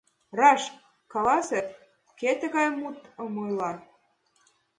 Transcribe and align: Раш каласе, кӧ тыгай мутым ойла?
Раш 0.39 0.61
каласе, 1.11 1.59
кӧ 2.19 2.31
тыгай 2.41 2.67
мутым 2.79 3.33
ойла? 3.43 3.71